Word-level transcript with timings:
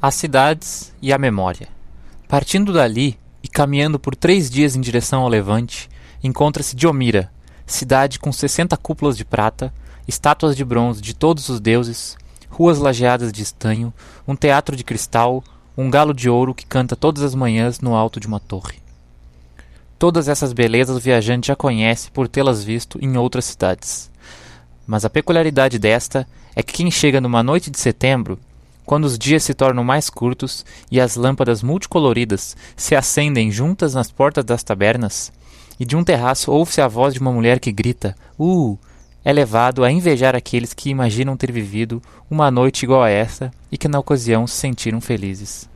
As 0.00 0.14
cidades 0.14 0.92
e 1.00 1.10
a 1.10 1.16
memória. 1.16 1.68
Partindo 2.28 2.70
dali 2.70 3.18
e 3.42 3.48
caminhando 3.48 3.98
por 3.98 4.14
três 4.14 4.50
dias 4.50 4.76
em 4.76 4.80
direção 4.80 5.22
ao 5.22 5.28
levante, 5.28 5.88
encontra-se 6.22 6.76
Diomira, 6.76 7.32
cidade 7.66 8.18
com 8.18 8.30
sessenta 8.30 8.76
cúpulas 8.76 9.16
de 9.16 9.24
prata, 9.24 9.72
estátuas 10.06 10.54
de 10.54 10.62
bronze 10.66 11.00
de 11.00 11.14
todos 11.14 11.48
os 11.48 11.60
deuses, 11.60 12.14
ruas 12.50 12.78
lajeadas 12.78 13.32
de 13.32 13.42
estanho, 13.42 13.92
um 14.28 14.36
teatro 14.36 14.76
de 14.76 14.84
cristal, 14.84 15.42
um 15.74 15.90
galo 15.90 16.12
de 16.12 16.28
ouro 16.28 16.54
que 16.54 16.66
canta 16.66 16.94
todas 16.94 17.22
as 17.22 17.34
manhãs 17.34 17.80
no 17.80 17.96
alto 17.96 18.20
de 18.20 18.26
uma 18.26 18.38
torre. 18.38 18.76
Todas 19.98 20.28
essas 20.28 20.52
belezas 20.52 20.94
o 20.94 21.00
viajante 21.00 21.48
já 21.48 21.56
conhece 21.56 22.10
por 22.10 22.28
tê-las 22.28 22.62
visto 22.62 22.98
em 23.02 23.16
outras 23.16 23.46
cidades. 23.46 24.10
Mas 24.86 25.06
a 25.06 25.10
peculiaridade 25.10 25.78
desta 25.78 26.28
é 26.54 26.62
que 26.62 26.74
quem 26.74 26.90
chega 26.90 27.18
numa 27.18 27.42
noite 27.42 27.70
de 27.70 27.78
setembro 27.78 28.38
quando 28.86 29.04
os 29.04 29.18
dias 29.18 29.42
se 29.42 29.52
tornam 29.52 29.82
mais 29.82 30.08
curtos 30.08 30.64
e 30.90 31.00
as 31.00 31.16
lâmpadas 31.16 31.62
multicoloridas 31.62 32.56
se 32.76 32.94
acendem 32.94 33.50
juntas 33.50 33.94
nas 33.94 34.10
portas 34.12 34.44
das 34.44 34.62
tabernas, 34.62 35.32
e 35.78 35.84
de 35.84 35.96
um 35.96 36.04
terraço 36.04 36.50
ouve-se 36.52 36.80
a 36.80 36.88
voz 36.88 37.12
de 37.12 37.20
uma 37.20 37.32
mulher 37.32 37.58
que 37.58 37.72
grita: 37.72 38.16
Uh! 38.38 38.78
É 39.24 39.32
levado 39.32 39.82
a 39.82 39.90
invejar 39.90 40.36
aqueles 40.36 40.72
que 40.72 40.88
imaginam 40.88 41.36
ter 41.36 41.50
vivido 41.50 42.00
uma 42.30 42.48
noite 42.48 42.84
igual 42.84 43.02
a 43.02 43.10
essa 43.10 43.50
e 43.72 43.76
que 43.76 43.88
na 43.88 43.98
ocasião 43.98 44.46
se 44.46 44.54
sentiram 44.54 45.00
felizes. 45.00 45.68